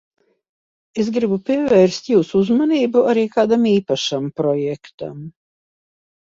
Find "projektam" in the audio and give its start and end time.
4.41-5.21